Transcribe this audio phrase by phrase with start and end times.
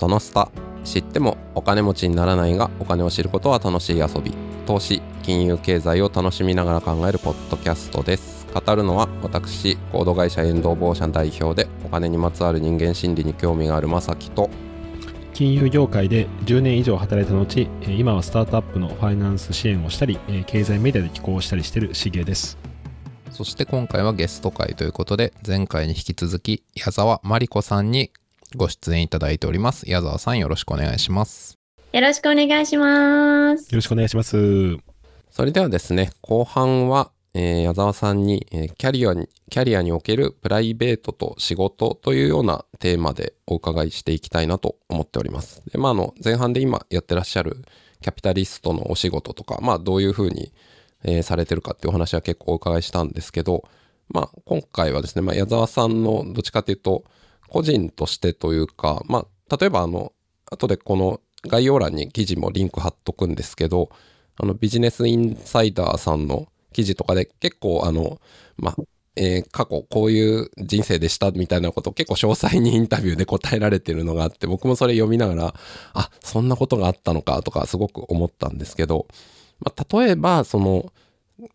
[0.00, 0.50] そのスタ
[0.82, 4.32] 知ってもお金持ちにならないがお金を知ることは楽しい遊び。
[4.66, 8.46] 投資金融経済を楽しみながら考えるポッドキャストです。
[8.54, 14.48] 語るのは私コード会社エンドーボーシャン代表でお金にまつわる人間心理に興味があるまさきと
[15.34, 22.56] 金融業界で10年以上働いた後今はスタートアップのファイナンス支援をしたり経済メディアで寄稿したりしているしげです。
[23.30, 28.10] そして今回はゲスト会ということで前回に引き続き矢沢真理子さんに
[28.56, 29.88] ご出演いただいております。
[29.88, 31.54] 矢沢さんよろしくお願いします。
[31.92, 33.70] よろしくお願いします。
[33.70, 34.76] よろしくお願いします。
[35.30, 45.62] それではですね、後半は、えー、矢沢さんに、えー、キャリアに、キャリアにおけるプライベートと仕事というようなテーマでお伺いしていきたいなと思っております。
[45.70, 47.62] で、まあ、あの、前半で今やってらっしゃる
[48.02, 50.52] キャピタリストのお仕事とか、まあ、どういうふうに、
[51.04, 53.68] えー、されてるかっていうお話は結構お伺いしたんですけど、
[54.08, 57.04] まあ、今回はですね、まあ、矢沢さんのどっちかというと、
[57.50, 60.12] 個人としてというか、まあ、例えばあの、
[60.50, 63.90] 後でこの概要欄に記事もリンク貼っとくんですけど、
[64.36, 68.20] あの、ビジネスインサイダーさんの記事とかで結構あの、
[68.56, 68.76] まあ、
[69.16, 75.54] えー、過去こういう人生でしたみたいなことを結構詳細にインタビューで答えられてるのがあって、僕もそれ読みながら、
[75.94, 79.06] あ、そんなことがあったのかとかすごく思ったんですけど、
[79.58, 80.92] まあ、例えば、その、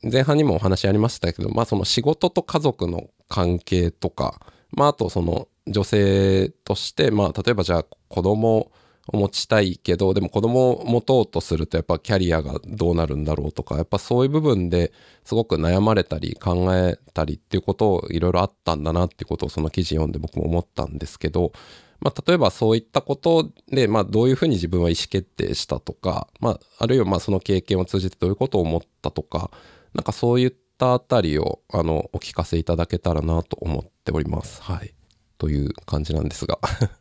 [0.03, 8.71] 前半にもお話ありましたけど、まあその仕事と家族の関係とか、まああとその女性として、まあ、例えばじゃあ子供
[9.07, 14.91] を持ちたいけど、でも子供を持とうとするとやっぱキャリアがどうなるんだろうとか、やっぱそういう部分で
[15.23, 21.51] すごく悩まれたり考えたりっていうことをいろいろあったんだなっていうことをその記事読んで僕も思ったんですけど、
[21.99, 29.51] まあ、例えばそういったことで、まあ、どういうふうに自分は意思決定したとか、まあ、あるいはまあその経験を通じてどういうことを思ったとか、
[29.93, 34.63] なんかそういったあたりをあのお聞かせいただけたらなと思っております。
[34.63, 34.94] はい。
[35.37, 36.59] という感じなんですが。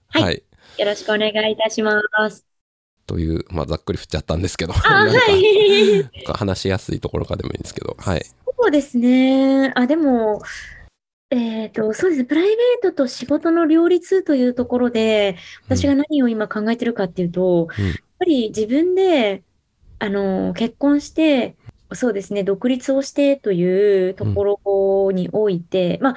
[0.09, 0.43] はい、はい。
[0.79, 2.01] よろしくお願いいたしま
[2.31, 2.47] す。
[3.07, 8.25] という、まあ、ざっくり振っちゃったんですけど、はい、話しやすいところかでもいいんですけど、はい。
[8.58, 9.73] そうですね。
[9.77, 10.42] あ、でも、
[11.31, 12.25] えっ、ー、と、そうですね。
[12.27, 19.42] プライベートと仕事の両立というところで、私が何を今考えてるかっていうと、うん、やっぱり自分で、
[19.98, 21.57] あの、結婚して、
[21.92, 26.14] そうですね、独立をしてというところにおいて、うん、まあ、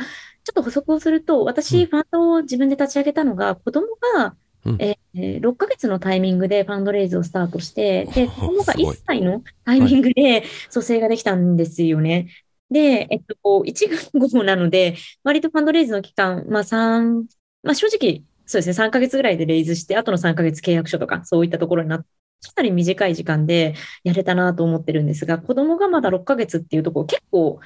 [0.47, 3.85] ちょっと補足をすると、私、ファンドを自分で立ち上げたのが、子供
[4.15, 12.29] が、うん、えー、6ヶ月のタイミングでファンドレイズをスタートして、で、子供が1歳のタイミングで蘇生ができたんですよね。
[12.71, 13.35] で、えっと、
[13.65, 17.25] 1月後なので、割とファンドレイズの期間、まあ3、
[17.63, 22.07] まあ正直、そうですね、3ヶ月ぐらいでレイズして、あとの3ヶ月契約書とか、そういったところになって、
[22.41, 23.75] かなり短い時間で
[24.05, 27.59] やれたなと思ってるんですが、子供がまだ6ヶ月っていうところ結構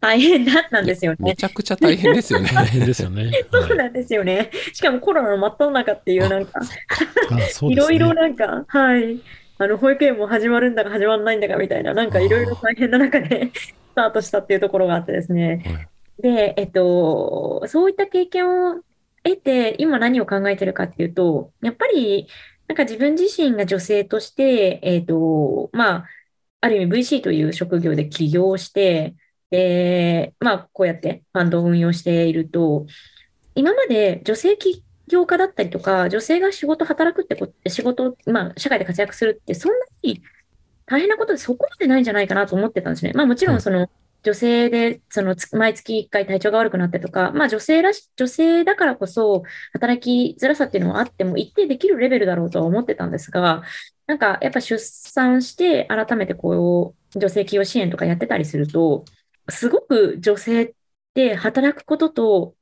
[0.00, 1.18] 大変だったんですよね。
[1.20, 2.50] めちゃくちゃ大変ですよね。
[2.52, 3.30] 大変ですよね。
[3.50, 4.50] そうなんですよね。
[4.72, 6.60] しかもコロナの真っ只中っていうなんか、
[7.62, 9.20] いろいろなんか、はい。
[9.58, 15.88] あの、保育園も始まるんだか始まらないんだかみたいな、なんかいろいろ大変な中でスタートしたっていうところがあってですね。
[16.18, 18.82] で、えっと、そういった経験を
[19.24, 22.28] 得て、今何を考えてるかっていうと、やっぱり、
[22.68, 26.04] なんか自分自身が女性として、えっと、まあ、
[26.60, 29.14] ある意味 VC という職業で起業して、
[29.50, 32.86] で、まあ、こうやってファンドを運用していると、
[33.54, 40.22] 今まで女性起業家だったりとか、女性が仕事働くってこと、仕事、まあ、社会で活躍するって、そんなに
[40.86, 43.12] 大変なことでそこまでないんじゃないかなと思ってたんですね。
[43.14, 43.90] まあ、もちろん、その、
[44.22, 49.42] 女性で、その、毎月1回体調が悪くなってとか、まあ、女性らし、女性だからこそ、
[49.72, 53.62] 働きづらさっていうのはあっても、一定できるレベルだろうとは思ってたんですが、
[54.06, 59.04] なんか、やっぱ出産して、改めてこう、女性起業支援とかやってたりすると、
[59.48, 60.72] すごく女性っ
[61.14, 62.54] て働くことと、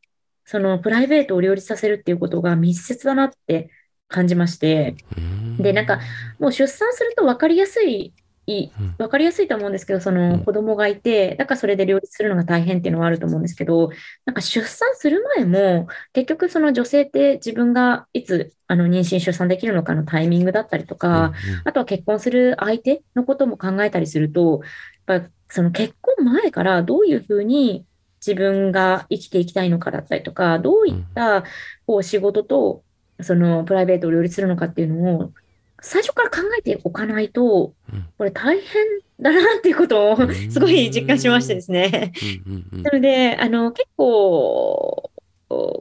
[0.45, 3.71] そのプライベートを両立させるっていうことが密接だなって
[4.09, 4.97] 感じまして、
[5.59, 6.01] で、なんか、
[6.39, 8.13] もう出産すると分かりやすい、
[8.99, 13.91] 分かりやすいと思うんですけど、その子供がいて、だからそれで両立するのが大変っていうのはあると思うんですけど、
[14.27, 21.33] なんか出産する前も、結局その女性って自分がいつあの妊娠、出産できるのかのタイミングだったりとか、
[21.65, 24.61] あとは結婚する相手のことも考えたりすると、
[25.07, 27.85] やっぱその結婚前からどういうふうに
[28.25, 31.45] 自分が生きていきたいのかだったりとか、どういった
[31.87, 32.83] こう仕事と
[33.21, 35.33] そのプライベートを両立するのかっていうのを
[35.85, 37.75] 最初から考えておかないと、
[38.17, 38.85] これ大変
[39.21, 40.17] だなっていうことを
[40.51, 42.13] すごい実感しましてですね。
[42.73, 45.11] なので、あの、結構、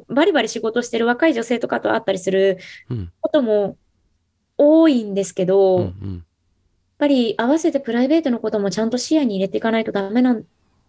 [0.09, 2.57] バリバリ仕事してる若い女性とかと会ったりする
[3.21, 3.77] ことも
[4.57, 5.93] 多いんですけど、
[7.03, 10.43] ぱり合わせてプライベートのこともちゃんと視野に入れていかないとダメなん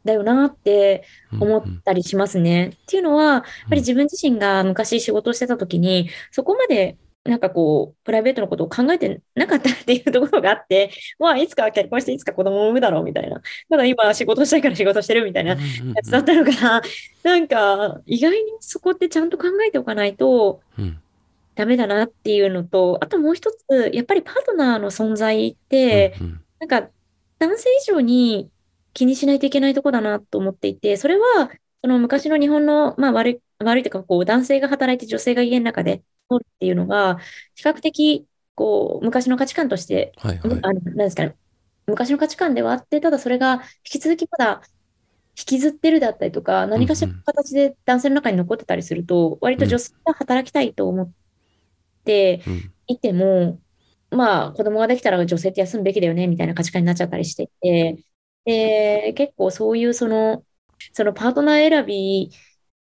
[0.05, 1.03] だよなって
[1.41, 2.53] 思ったりしますね。
[2.53, 13.41] うんうん、っていうのは、やっぱり自分自身が昔仕事をしてた時に、そこまでなんかこう、プライベートのことを考えてなかったっていうところがあって、まあ、いつか結婚していつか子供を産むだろうみたいな。
[13.71, 15.57] ただ今仕事したいから仕事してるみたいなや
[16.05, 16.83] つだったのが、
[17.23, 17.37] な。
[17.39, 20.61] んか意外にそこってちゃんと考えておかないと
[21.55, 26.17] ダメだなっていうのと、あともう一つ、やっぱりパートナーの存在って、
[26.59, 26.89] なんか
[27.39, 28.51] 男性以上に
[28.93, 31.51] 気にしないといけないとこだなと思っていて、それは
[31.85, 35.99] その昔の日本の、まあ、悪い、悪いというか、こう、男性が働いて女性が家の中で
[36.31, 37.19] 通るっていうのが、
[37.55, 41.37] 比較的、こう、昔の価値観として、はいはい、あの、なんですかね、
[41.87, 44.63] 昔の価値観ではあって、ただそれが引き続きまだ
[45.37, 51.13] 引きずってるだったりとか、何かしらの形で男性の中に残ってたりすると、割と女性が働きたいと思っ
[52.05, 52.43] て
[52.87, 53.61] いても、
[54.11, 58.05] うん、まあ、子供ができたら女性って休むべきだよね、みたいな価値観になっちゃったりしてて、
[58.45, 60.45] で、結構そういうその、
[60.93, 62.31] そのパートナー選び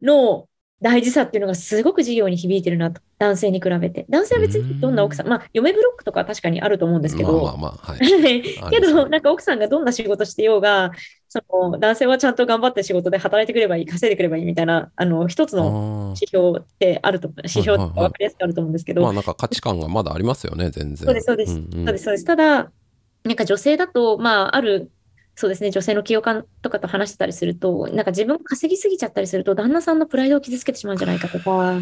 [0.03, 0.49] の
[0.83, 4.07] 大事さっていうのがすごく事業に響いてるなと、男性に比べて。
[4.09, 8.43] 男性は別にどんな奥さん、まあ、嫁ブロックとか確かにあると思うんですけど、まあまあまあ、はい。
[8.71, 10.93] けど、なんか奥さんがどんな仕事してようが、
[11.31, 19.03] その男性はちゃんと頑張って仕事で働いてくればいい、稼いでくればいいみたいな、あの、一つの指標ってあると、指標って分かりやすくあると思うんですけど。
[19.03, 21.07] まあなんか価値観がまだありますよね、全然。
[21.07, 21.53] そうです、そうです。
[21.55, 22.25] うんうん、そうです、そうです。
[22.25, 22.73] ただ、
[23.25, 24.91] なんか女性だと、まあ、ある
[25.37, 31.81] そうですね、女性の起業家とかと話してたりすると、なんか自分稼ぎすぎちゃったりすると、旦那さんのプライドを傷つけてしまうんじゃないかとか、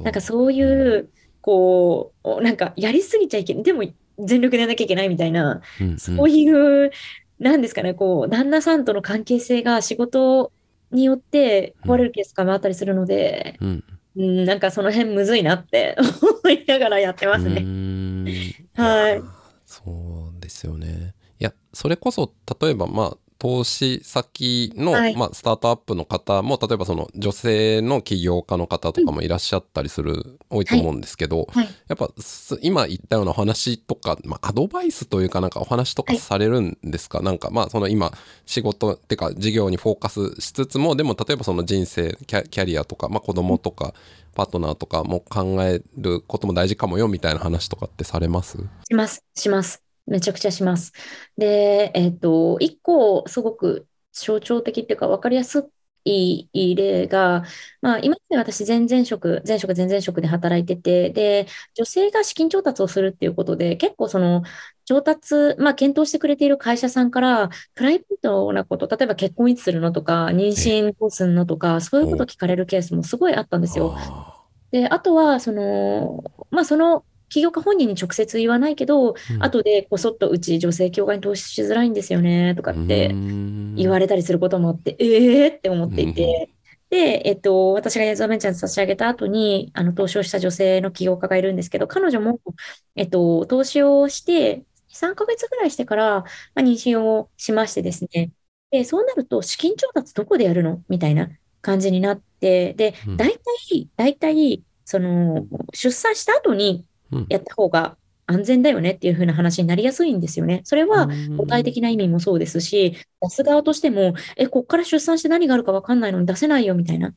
[0.00, 1.10] なんかそういう、
[1.42, 3.84] こう、なんかやりすぎちゃいけない、でも
[4.18, 6.90] 全力でやらなきゃいけないみたいな、うんうん、そういう、
[7.38, 10.52] なんですかね、こう、旦那さんとの関係性が仕事
[10.90, 13.84] によって壊れるケースがあったりするので、うん、
[14.16, 15.96] うん、なんかその辺むずいなって
[16.44, 17.64] 思いながらやってますね。
[18.74, 19.22] はい。
[19.66, 21.14] そうですよね。
[21.38, 23.16] いや、それこそ、例えば、まあ、
[23.46, 31.64] 投資先の、はい、まあ、スタートアップの方も例えばその女性の起業家の方とかもいらっしゃったりする、うん、多いと思うんですけど、はい。
[31.64, 32.10] はい、やっぱ
[32.60, 38.10] 今言ったようなお話とか、まあ、アドバイスというかなんかお話とかされるんですか、なんかまあその今
[38.46, 43.94] 仕事ってか事業にフォーカスしつつもでも例えばその人生キャリアとか、まあ、子供とか、
[44.34, 48.58] パートナーとかも考えることも大事かもよみたいな話とかってされます？
[48.88, 50.92] しますしますめちゃくちゃします。
[51.36, 55.68] で、えっ、ー、と、一個すごく象徴的っていうか分かりやす
[56.06, 57.44] い例が、
[57.80, 64.42] まあ、今まで私前々職、前職前々職で働いてて、で、女性が資金調達をするっていうことで、結構その
[64.84, 73.96] 調達、まあ、検討してくれている会社さんから、プライベートなこと、例えば結婚いつするのとか、妊娠どうするのとか、そういうこと聞かれるケースもすごいあったんですよ。
[74.70, 83.08] で、あとは、その、まあ、その、起業家本人に直接言わないけど、うん、後でこそっとうち女性協会に投資しづらいんですよねとかって
[83.74, 86.50] 言われたりすることもあって、ええー、って思っていて、
[86.90, 92.40] で、えっと、私がヤザベンチャーズ差し上げた後に、あの、投資をした女性の起業家がいるんですけど、彼女も、
[92.94, 96.24] えっと、投資をして、3ヶ月ぐらいしてから、ま
[96.56, 98.30] あ、妊娠をしましてですね。
[98.70, 100.82] で、そうなると、資金調達どこでやるの？
[100.88, 101.28] みたいな
[101.60, 105.44] 感じになって、で、大体、大体、その、
[105.74, 106.84] 出産した後に
[107.28, 110.60] やった方が安全だよねっていう風な話になりやすいんですよね。
[110.64, 117.14] それは具体的な意味もそうですし、出す側としても、え、こっから出産して何があるか分かんないのに出せないよみたいな、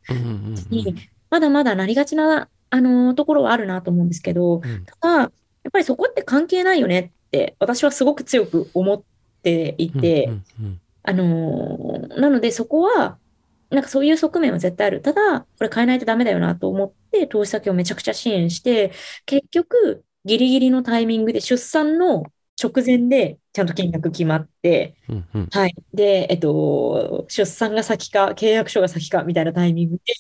[0.70, 0.96] に
[1.30, 4.62] まだまだなりがちな、あのー、ところはあるなと思うんですけど、
[5.02, 5.32] ただ、やっ
[5.72, 9.02] ぱりそこって関係ないよねって私はすごく強く思っ
[9.42, 10.30] ていて、
[11.04, 13.18] あのー、なのでそこは、
[13.72, 15.02] なんかそういう側面は絶対ある。
[15.02, 18.92] ただ、これ変えないとダメだよなと思って、投資先をめちゃくちゃ支援して、
[19.26, 22.24] 結局、ギリギリのタイミングで出産の
[22.62, 25.76] 直前でちゃんと金額決まって、うんうん、はい。
[25.94, 30.14] で、えっと、出産が先か、契約書が先かみたいなタイミングで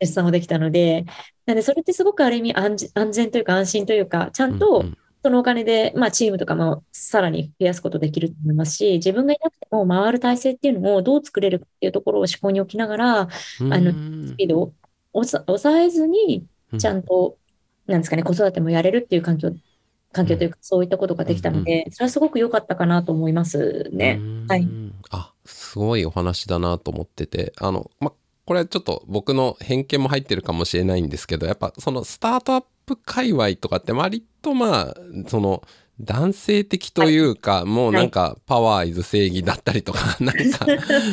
[0.00, 1.06] 出産をできたので、
[1.46, 2.76] なんでそれってすごくある意味安
[3.12, 4.84] 全というか安心というか、ちゃんと
[5.22, 13.28] そのお金で、まあ、チームとかもさらに増やすことできると思いますし、自分がいなくても回る体制っていうのをどう作れるかっていうところを思考に置きながら、あ
[13.60, 13.92] の、
[14.28, 14.74] スピードを
[15.12, 16.46] 抑えずに、
[16.78, 17.36] ちゃんと、
[17.86, 19.52] なんですかね、子育てもやれるっていう環境、
[20.12, 24.20] 環境というか、そういったことができたので、それはすごく良かったかなと思いますね。
[24.48, 24.68] はい。
[25.10, 28.12] あ、すごいお話だなと思ってて、あの、ま、
[28.44, 34.94] これはちょっと僕の偏見も入ってるかもしれないんですけど、やっぱそのスタートアップ界隈とかって割とまあ、
[35.26, 35.62] その、
[36.00, 40.66] 男性的というか、はい、もうなんかパワーイズ正義だったりとか、はい、なんか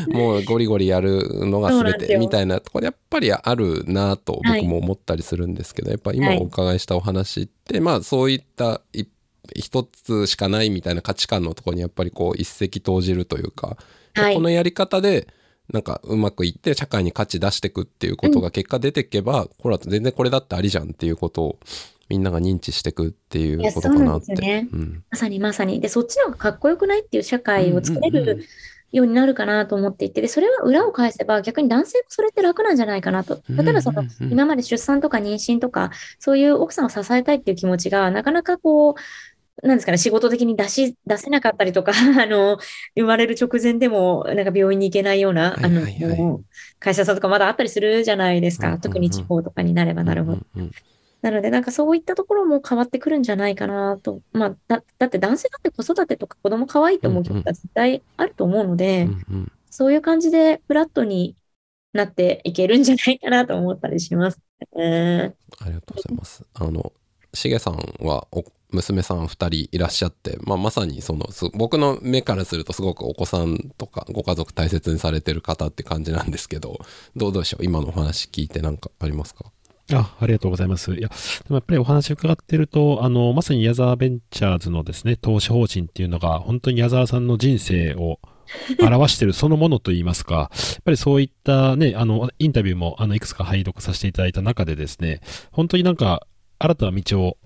[0.09, 8.81] もうゴリゴリやるのが全てみたいなところやっぱりあるなと僕も思ったりするんですけど、やっぱ今お伺いしたお話って、まあそういった
[9.55, 13.77] 一つしかないみたいな価値観のところにやっぱりこう一石投じるというか、
[14.15, 15.27] このやり方で
[15.71, 21.59] なんかうまくいって社会に価値出していくっていうことが結果出てけば、うん、これは全然これだってありじゃんっていうことを
[22.09, 24.33] みんなが認知していくっていうことかなって。
[24.35, 25.79] ねうんまさにまさに。
[25.79, 27.01] で、そっちの方がかっこよくない？
[27.01, 28.45] っていう社会を作れうんうんうんる
[28.91, 33.41] ようになるかなと思っていて、で、それは裏を返せば逆に男性もそれって楽なんじゃないかなと。
[33.49, 42.57] 例えばその今まで出産とか妊娠とか、そういう奥さんを支えたいっていう気持ちがなかなかこう、なんですかね、仕事的に出し、出せなかったりとか、 あの、
[42.95, 45.81] 生まれる直前でも、なんか病院に行けないような、あの
[46.79, 48.77] 会社さんとかまだあったりするじゃないですか。
[48.77, 50.39] 特に地方とかになればなるほど。
[51.31, 54.21] なので、なんかそういったところも変わってくるんじゃないかなと。
[54.31, 61.35] まあ、だ、だって男性だって子育てとか子供可愛いと思うことは絶対あると思うのうで、んうんそういう感じでフラットに
[61.91, 64.39] なっていけるんじゃないかなと思ったりします。
[64.77, 66.45] えありがとうございます。
[66.53, 66.93] あの、
[67.33, 69.27] しげさんはお娘さん2
[69.67, 76.79] 人いらっしゃって、まあ、まさにそのす僕の目からするとすごくお子さんとかご家族大切にされてる方って感じなんですけど
[77.15, 77.65] どうでしょう？
[77.65, 79.45] 今のお話聞いて何かありますか？
[79.93, 80.93] あ、ありがとうございます。
[80.95, 81.15] いや、で
[81.49, 88.19] もやっぱりお話伺ってると、あの、まさに矢沢ベンチャーズのですね、投資方針っていうのが、本当に矢沢さんの人生を
[88.81, 90.49] 表してるそのものといいますか、や
[90.79, 96.25] っぱりそういったね、あの、インタビューも、あの、いくつか拝読させていただいた中でですね、本当になんか、
[96.57, 97.37] 新たな道を、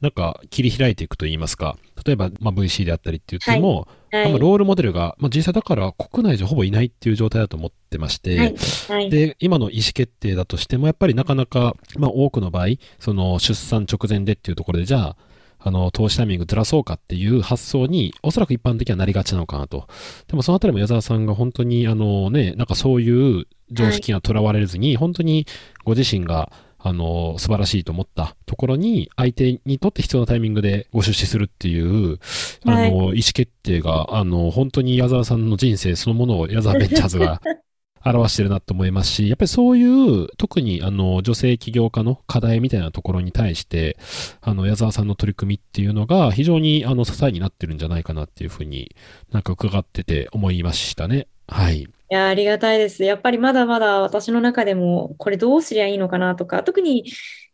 [0.00, 3.97] なんか、切り開いていくといいますか、例えば、まあ、VC であったりって言っても、ー、はい。
[4.12, 8.56] あんまロールモデルが、まあ、実際だから国内じゃほぼいないっていう状態だと思ってまして、はい。
[8.88, 9.10] はい。
[9.10, 15.16] で、今の意思決定だとしても、やっぱりなかなか、まあ多くの場合、その出産直前でっていうところで、じゃあ、
[15.60, 19.88] あの、投資タイミングずらそうかっていう発想に、おそらく一般的にはなりがちなのかなと。
[20.28, 25.46] でもそのあたりも矢沢さんが本当に、あのね、なんかそういう常識がとらわれずに、本当に
[25.84, 26.52] ご自身が、
[26.88, 32.18] あの、素晴らしいと思ったところに、相手にとって必要なタイミングでご出資するっていう、
[32.64, 37.40] あの、はい意思決定が、あの、本当に矢沢さんの人生そのものを矢沢ベンチャーズが
[38.04, 43.98] 表してるなと思いますし、やっぱりそういう、特にあの、女性起業家の課題みたいなところに対して、
[44.40, 48.94] あの、矢沢さんの取り組みっていうのが非常にあの、支えになってるんじゃないかなっていうふうに
[49.30, 51.26] なんか伺ってて思いましたね。
[51.48, 51.88] はい。
[52.10, 53.04] いや、ありがたいです。
[53.04, 57.04] やっぱりまだまだ私の中でも、これどうすりゃいいのかなとか、特に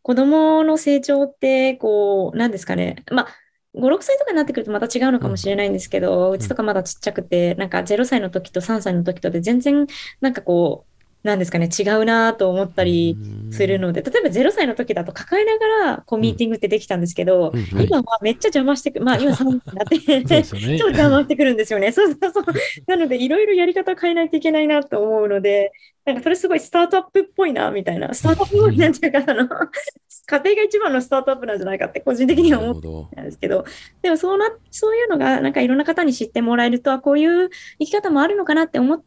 [0.03, 3.05] 子供の成長って、こう、なんですかね。
[3.11, 3.29] まあ、
[3.75, 9.87] 5、6歳とかになってくるとまた違うのかもしれないんですけど、うちとかまだちっちゃくて、なんか0歳の時と3歳の時とで全然、
[10.21, 10.94] なんかこう、
[11.25, 13.17] なんですかね、違うなと思ったり
[13.51, 19.07] するので、例えば0歳の時だと抱えながら、こう、ミーティングってできたんですけど、うんはい今はめっちゃ邪魔してくる。
[19.07, 20.85] まあ、今3歳になって、そうですよね超。
[20.89, 21.93] 邪魔してくるんですよね。
[21.93, 22.45] そうそうそう。
[22.87, 25.73] なので、いろいろやり方を変えないといけないなと思うので、
[26.05, 28.13] なんかそれすごいスタートアップっぽいな、みたいな。
[28.13, 29.49] スタートアップっぽいなんていうか、あの、
[30.27, 33.65] 家庭が一番のスタートアップなんじゃないかって個人的には思ってたんですけど、
[34.03, 39.03] でもそうな、そういうのがなんかいろんな方に知ってもらえると、あこういう生き方もあるのかなって思っ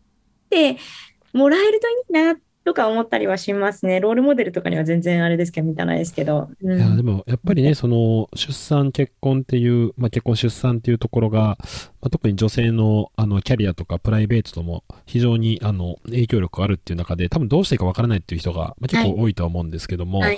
[0.50, 0.78] て
[1.38, 4.01] もらえるといいな、とか思ったりはしますね。
[4.01, 6.50] ロールモデルとかには全然あれですけど、満たないですけど。
[6.62, 11.58] ういや、んでも、やっぱりね、その、出産、結婚っていう、まあ、結婚、出産っていうところが、ま
[12.01, 20.38] あ、特に女性の、あの、キャリアとかプライベートとも非常に、あの、影響力があるっていう中で、多分どうしていいかわからないっていう人が、まあ、結構多いとは思うんですけども、はい。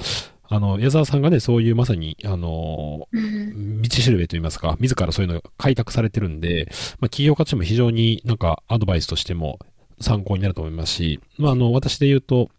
[0.52, 6.68] あの、矢沢さんがね、そういうまさに、あの、うん道しるべといいますか、自らそういうのを開拓されてるんで、
[7.00, 9.58] まあ、企業家としても非常になんかアドバイスとしても
[10.00, 12.50] 参考になると思いますし、まあ、あの、私で言うと、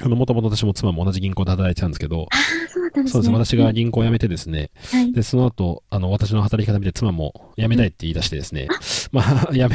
[0.00, 2.28] あの、もともと私も妻も同じ銀行で働いてたんですけど、
[2.70, 3.32] そうですそうですね。
[3.32, 3.44] ね。
[3.44, 4.70] 私が銀行を辞めてですね。
[4.90, 5.12] はい。
[5.12, 8.68] で、その後、あの、私の働き方見て妻も辞めたいって言い出してですね。
[9.10, 9.68] まあ、辞め、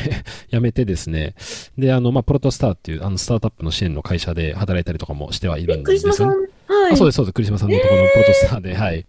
[0.49, 1.35] 辞めてですね。
[1.77, 6.93] で、あの、まあ、プロトスターっていう、あの、スタートアップの支援の会社で働いたりとかもしてはいるえ、んですよクリスマさん、はい。
[6.93, 7.33] あ、そうです、そうです。
[7.33, 9.05] 栗島さんのところのプロトスターで、はい。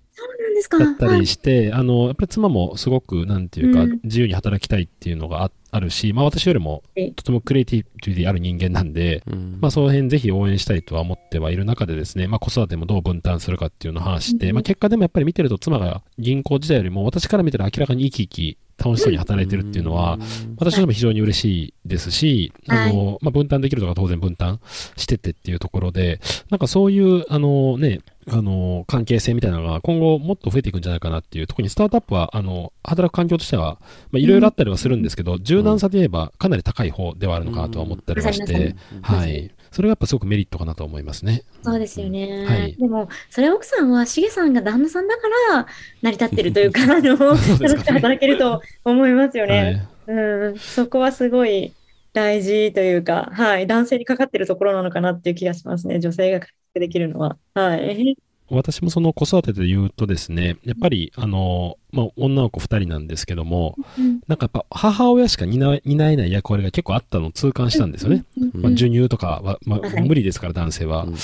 [0.68, 0.78] ですか？
[0.78, 9.59] だったりして、あの、やっぱり妻もすごく、なんていうかうん、自由に働きたいっていうのがああるし、まあ、私よりもはい、とてもクリエイティブである人間なんで、うん。
[9.61, 14.54] まあ、その辺ぜひ応援したいとは思ってはいる中でですね、まあ、子育てもどう分担するかっていうのを話して、うん。
[14.54, 20.18] まあ、結果でもやっぱり見てると妻が銀行時代よりも私から見たら明らかに生き生き楽しそうに働いてるっていうのは、
[20.59, 24.61] 私としても非常に嬉しいですし、あの、まあ、分担できるとか当然分担
[24.97, 33.78] してってっていうところで、なんかそういう、あのね、あの、関係性みたいなのが今後もっと増えていくんじゃないかなっていう、特にスタートアップは、あの、働く環境としては、
[34.11, 39.50] まあ、いろいろあったりはするんですけど、柔軟さで言えばかなり高い方ではあるのかなとは思ったりはしうんて、はい。
[39.71, 41.43] それがやっぱすごくメリットかなと思いますね。
[41.62, 42.45] そうですよね。
[42.47, 45.66] はいでも、それは奥さんは、しげさんが旦那さんだから
[46.02, 49.88] 成り立ってるというか、 あの、楽しく働けると思いますよはね。
[50.09, 50.11] い。
[50.12, 51.75] うん、そこはすごい
[52.12, 55.99] 大事というか、はい、男性にかかってるところなのかなっていう気がしますね。
[55.99, 56.47] 女性が
[56.81, 57.38] できるのは。
[57.54, 58.16] はい。
[58.54, 68.25] 私もその子育てで言うとですね、やっぱり、あの、まあ、女の子二人なんですけども、うんなんかやっぱ母親しか担え担えない役割が結構あったのを痛感したんですよね。
[68.37, 71.04] うんまあ、授乳とかは、まあ、はい無理ですから、男性は。
[71.04, 71.14] うん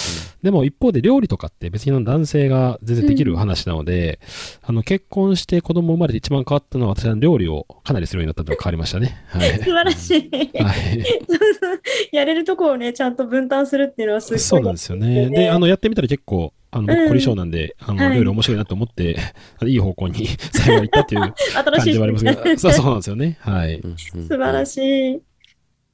[0.43, 4.21] でも一方で料理とかって別に男性が全然できる話なので、
[4.63, 9.23] あの結婚して子供生まれて一番変わったのは私は料理をかなりするようになったと変わりましたね。
[9.29, 9.51] はい。
[9.63, 10.31] 素晴らしい。
[10.63, 11.05] はい。
[12.13, 14.39] やれるとこをね、ちゃんと分担するっていうのはすごい。
[14.39, 15.29] そうなんですよね。
[15.29, 19.17] で、あの、やってみたら結構、あの、僕うん凝り性なんで、あの、はい料理面白いなと思って、
[19.67, 23.39] いい方向に 最後は行ったっていう新しい感じはありますけど、 そうそうなんですよね。
[23.41, 23.81] はい。
[23.81, 25.21] うん素晴らしい。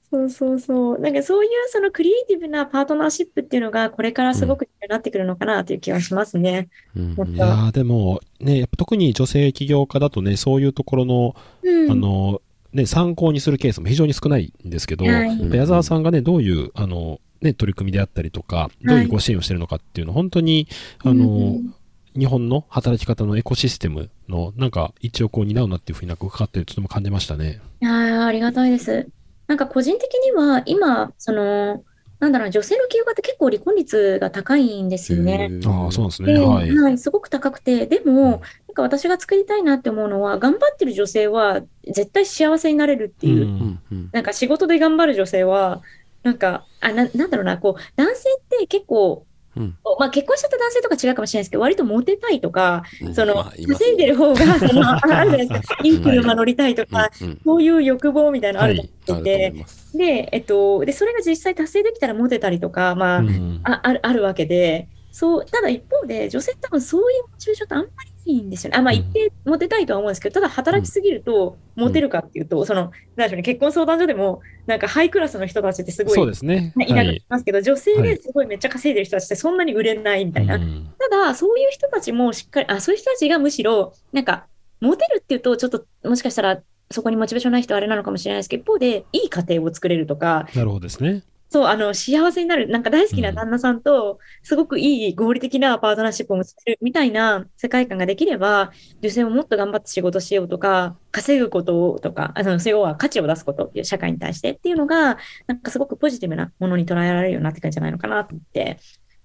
[0.09, 0.99] そうそうそう。
[1.00, 6.68] なんかそういうそのクリエイティブなパートナーシップっていうのがこれからすごく重要になってくるのかなという気がしますね。
[6.95, 11.90] いやーでも、ね、特に女性起業家だとね、そういうところの、うん。
[11.90, 12.40] あの、
[12.73, 20.69] ね、参考にするケースも非常に少ないんですけど、はい矢沢さんがね、どういう、あの、ね、取り組みであったりとか、どういうご支援をしてるのかっていうの、本当に、
[21.05, 21.75] あの、うん
[22.19, 27.61] 日本の働き方のエコシステムの、なんか、一応こう担うなっていうふうになんか伺ってとても感じましたね。
[27.83, 29.07] いやーありがたいです。
[29.47, 31.85] なんか個人的には今、その、
[32.19, 35.50] なんだろう、女性の起業家って結構離婚率が高いんですよね。
[35.66, 36.40] ああ、そうなんですで、ね。
[36.40, 36.75] はい。
[36.75, 45.83] はい、すごく高くて、でも、なんか私が作りたいなって思うのは、頑張ってる女性は絶対幸せになれるっていうう、んうんうんなんか仕事で頑張る女性は、
[46.26, 49.76] なんか、あ、な、なんだろうな、こう、男性って結構、うん。
[50.00, 55.88] まあ結婚しちゃった男性とか違うかもしれないですけど、割とモテたいとか、うんその、まあ稼いでる方が、 その、ああるじゃないですか、い。
[55.88, 57.11] い車乗りたいとか、
[57.45, 59.97] そういう欲望みたいなのあはいると思ってて、ます。
[59.97, 63.61] で、えっと、で、それが実際達成できたらモテたりとか、まあ、うん。
[63.62, 68.78] ああるあるわけで、そう、ただ一方で、女性って多分そういうモチベーションってあんまりないんですよね。
[68.78, 76.73] あ、まあうん一定モテたいとは思うんですけど、ただ働きすぎるとモテるかっていうと、その、なんでしょうね、結婚相談所でも、なんかハイクラスの人たちってすごい、そうですね。
[76.76, 80.56] ねいなくなりますけど、女性はいですごいめっちゃ稼いでる人たちってそんなに売れないみたいな。
[80.56, 84.47] うんただ、そういう人たちもしっかり、あ、そういう人たちがむしろ、なんか、
[84.80, 91.23] モテるっていうと、ちょっと、もしかしたら、そこにモチベーションない人はあれなのかもしれないですけど、一方で、いい家庭を作れるとか、なるほどですね。
[91.49, 108.79] そう、あの、幸せになる、なんか大好きな旦那さんと、すごくいい合理的なパートナーシップを結べるみたいな世界観ができれば、女性ももっと頑張って仕事しようとか、稼ぐこととか、あの、要は価値を出すことっていう社会に対してっていうのが、なんかすごくポジティブなものに捉えられるようになってくるんじゃないのかなと思って、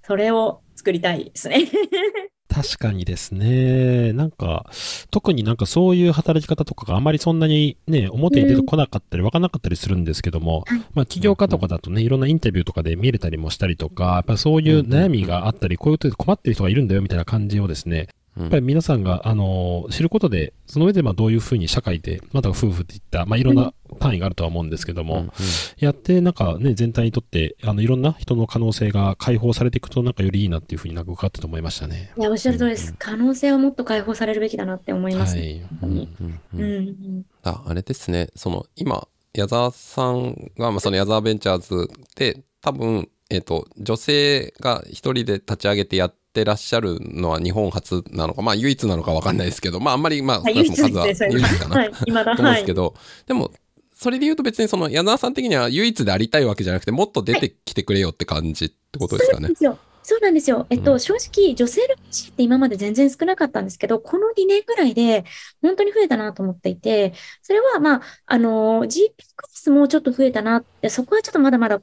[0.04, 1.67] それを作りたいですね。
[2.50, 4.12] 確かにですね。
[4.12, 4.70] なんか、
[5.10, 25.34] 特になんかそういう働き方とかがあまりそんなにね、表に出てこなかったり分からなかったりするんですけども、はいまあ起業家とかだとね、いろんなインタビューとかで見れたりもしたりとか、やっぱそういう悩みがあったり、こういうことで困ってる人がいるんだよみたいな感じをですね、ややっぱり皆さんが、あの知ることで、その上でまあどういうふうに社会で、また夫婦っていった、まあいろんな単位があるとは思うんですけども、
[25.78, 32.13] やってなんかね、全体にとって、あのいろんな人の可能性が解放されていくとなんかよりいいなっていうふうになんか伺ってと思いましたね。
[32.17, 32.96] いや、おっしゃる通りです。
[32.98, 35.41] 可能性はもっと解放されるべきだなって思いますね。
[35.41, 35.60] はい。
[35.60, 37.26] 本当にうんううんん。
[37.44, 52.74] ああれですね、その今、矢沢さんが、まあ、その矢沢ベンチャーズで、多分、えっ、と、女性が一人で立ち上げてやってらっしゃるのは日本初なのか、まあ唯一なのかわかんないですけど、まああんまり、まあ、はい、少なくとも数は唯一かな、はい、今だ、と思うんはいですけ。
[52.74, 52.96] ど、
[53.28, 53.52] でも、
[53.94, 59.56] それで言うと別にその矢沢さん的には唯一でありたいわけじゃなくて、もっと出てきてくれよって感じってことですかねそうなんで。
[59.58, 59.78] すよ。
[60.04, 60.65] そうなんですよ。
[60.70, 65.24] えっと、うん正直、女性の VC って今まで全然少なかったんですけど、この2年ぐらいで
[65.62, 67.13] 本当に増えたなと思っていて、
[67.44, 71.82] それは、まあ、あの、GP クラスもちょっと増えたなって、そこはちょっとまだまだ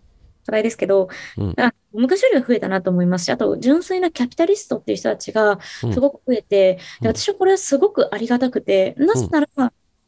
[0.49, 1.55] 課題ですけど、うん。
[1.59, 5.93] あ昔よりは増えたなと思いますし、あと、純粋なキャピタリストっていう人たちがうん。
[5.93, 7.05] すごく増えて、うん。
[7.05, 9.49] で私はこれはすごくありがたくて、なぜなら、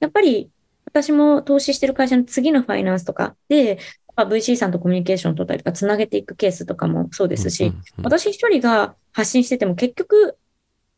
[0.01, 0.51] やっぱり、
[0.87, 3.79] 私も投資してる会社の次のファイナンスとかで、
[4.17, 7.73] まあ VC さんとコミュニケーションを取ったりとか、つなげていくケースとかもそうですし、
[8.03, 10.37] 私一人が発信してても結局、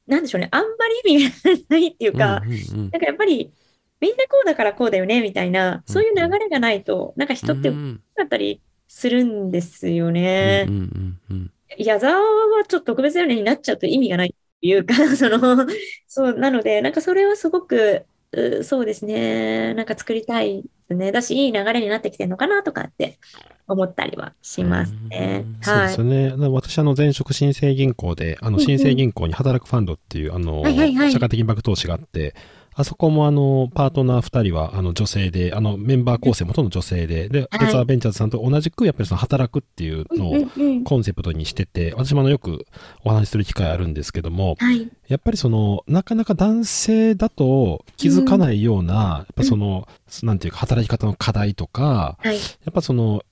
[0.06, 0.68] なんでしょうね、あんま
[1.04, 3.52] り意味がないっていうか、なんかやっぱり、
[4.00, 8.60] みんなこうだからこうだよね、みたいな、そういう流れがないと、なんか人ってうんだったり
[8.94, 10.74] するんですよねうん。
[10.74, 15.66] うんうん矢沢はちょっと特別なようになっちゃうと意味がないっていうか、 その、
[16.06, 21.12] そう、なので、なんかそれはすごく、うそうですね、なんか作りたいですね。
[21.12, 23.18] だし、いい流れになってきてるのかなとかって
[23.66, 25.44] 思ったりはしますね。
[25.46, 25.94] うんそうではい。
[25.94, 26.34] すよね。
[26.48, 32.34] 私、あの、前職新生銀行で、あの、新生銀行に働くファンドっていう、あの、はいはいはい社会的インパクト投資があって、
[32.74, 42.66] あそこもあの、パートナー二人は、あの、女性で、あの、メンバー構成もほとんど女性で、で、はいレザーベンチャーズさんと同じく、やっぱりその働くっていうのをコンセプトにしてて、私もあの、よく
[43.04, 44.90] お話しする機会あるんですけども、はい。
[45.08, 49.86] やっぱりその、なかなか男性だと気づかないような、やっぱその、
[50.22, 52.36] なんていうか、働き方の課題とか、はい。
[52.36, 53.22] やっぱその、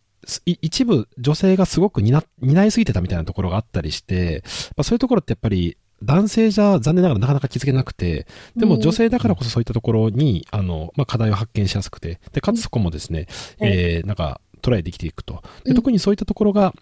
[0.44, 4.42] 一部女性がすごく担担いすぎてたみたいなところがあったりして、
[4.76, 13.26] まあ、そういうところってやっぱり男性じゃ残念ながらなかなか気づけなくて、でも女性だからこそそういったところに、あの、まあ、課題を発見しやすくて、で、かつそこもですね、
[13.60, 15.42] えー、なんか、トライできていくと。
[15.64, 16.74] で特にそういったところが、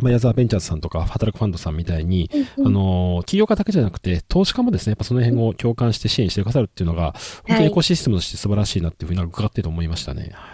[0.00, 7.14] まあ、矢沢ベンチャーズさんとか、働くファンドさんみたいに、あの、企業家だけじゃなくて、投資家もですね、やっぱその辺を共感して支援してくださるっていうのが、
[7.46, 10.30] 本当にエコシステムとして素晴らしいなっていうふうに伺っていると思いましたね。
[10.32, 10.53] は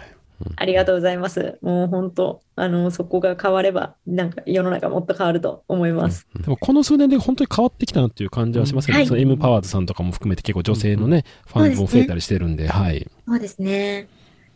[0.55, 1.57] ありがとうございます。
[1.61, 6.27] もう本当、あの、そこが変われば、なんか世の中もっと変わると思います。
[6.39, 8.95] でもこの数年で本当に変わってきたなっていう感じはしますね。
[8.95, 13.07] はい、その M パワーズさんとかも含めて結構女性のね、ファンも増えたりしてるんで、はい。
[13.27, 14.07] そうですね。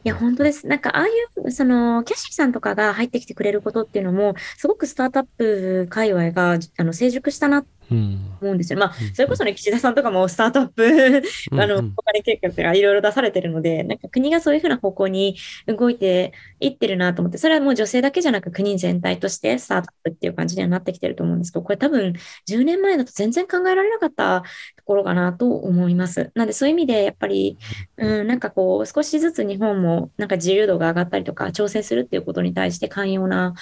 [0.06, 0.68] いや、本当です。
[0.68, 1.10] なんか、ああい
[1.44, 8.80] う、その、キャッシーさんとかが入ってきてくれることっていうのも、すごくスタートアップ界隈が、あの、成熟したなっ思うんですよ。
[8.80, 22.14] まあ、それこそね、岸田さんとかもスタートアップあの、お金計画がいろいろ出されてるので、なんか国がそういうふうな方向に動いていってるなと思って、それはもう女性だけじゃなく国全体としてスタートアップっていう感じにはなってきてると思うんですけど、これ多分
[22.48, 24.42] 10年前だと全然考えられなかった
[24.78, 26.32] ところかなと思います。
[26.36, 27.58] なんでそういう意味でやっぱり、
[27.98, 33.54] うん、なんかこう、少しずつ日本もなんか自由度が上がったりとか、挑戦するっていうことに対して寛容な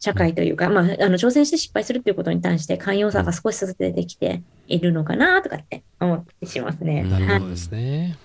[0.00, 7.02] 社会というか、まあ、あの、挑戦して失敗するっていうことに対して寛容さが少しずつ出てきているのかなとかって思ってしますね。
[7.02, 8.16] なるほどですね、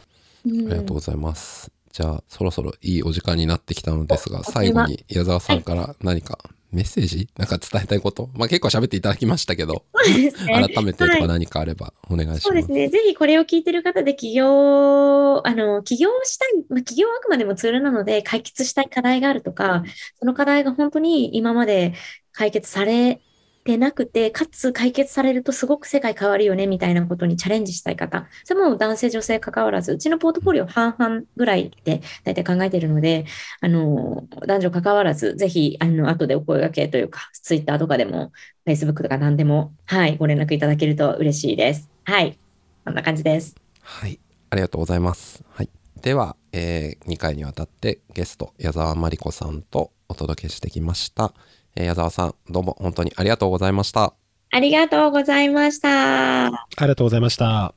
[0.45, 1.71] ありがとうございます。
[1.91, 6.39] じゃあ、そろそろいいお時間になってきたのですが、最後に矢沢さんから何か
[6.73, 7.29] メッセージ？
[7.38, 8.29] なんか伝えたいこと？
[8.33, 12.41] まあ結構喋っていただきましたけど、ね、改めてとか何かあればお願いします。
[12.41, 12.89] そうですね。
[12.89, 19.83] ぜひこれを聞いてる方で起業、あの、起業したい、まあ、起業はあくまでもツールなので解決したい課題があるとか、
[20.19, 21.93] その課題が本当に今まで
[22.31, 23.21] 解決され
[23.63, 28.28] てなくて、かつ解決されるとすごく世界変わるよね、みたいなことにチャレンジしたい方。
[28.43, 33.26] それも男性、女性関わらず、うちのポートフォリオ半々ぐらいで大体考えているので、
[33.62, 38.32] あの、男女関わらず、ぜひ、あの、後でお声掛けというか、ツイッターとかでも、
[38.65, 41.89] Facebook とか何でも、はい、ご連絡いただけると嬉しいです。
[42.06, 42.38] はい。
[42.86, 43.56] こんな感じです。
[43.82, 44.19] はい。
[44.49, 45.43] ありがとうございます。
[45.52, 45.69] はい。
[46.02, 51.34] では、えー、2回にわたってゲスト、矢沢真理子さんとお届けしてきました。
[51.75, 54.13] えー、矢沢さん、どうも本当にありがとうございました。
[54.51, 56.45] ありがとうございました。
[56.45, 57.73] ありがとうございました。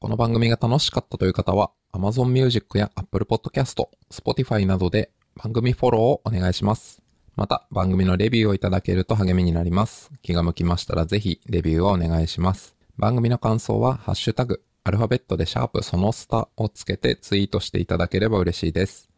[0.00, 7.02] この番組が楽しかったという方は、Amazon Music や Apple Podcast、Spotify などで番組フォローをお願いします。
[7.36, 10.10] また、番組のレビューをいただけると励みになります。
[10.22, 12.74] 気が向きましたらぜひレビューをお願いします。
[12.98, 19.08] 番組の感想は、ハッシュタグ、アルファベットでシャープそのスタをつけてツイートしていただければ嬉しいです。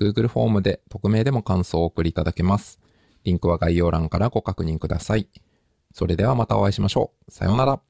[0.00, 2.80] Google フォームで匿名でも感想を送りいただけます。
[3.24, 5.28] リンクは概要欄からご確認ください。
[5.92, 7.30] それではまたお会いしましょう。
[7.30, 7.80] さようなら。